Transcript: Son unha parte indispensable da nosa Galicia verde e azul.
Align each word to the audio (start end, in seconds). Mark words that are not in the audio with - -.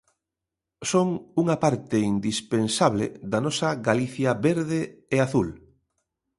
Son 0.91 1.07
unha 1.41 1.57
parte 1.63 1.97
indispensable 2.13 3.05
da 3.31 3.39
nosa 3.45 3.69
Galicia 3.87 4.31
verde 4.47 4.81
e 5.15 5.17
azul. 5.27 5.49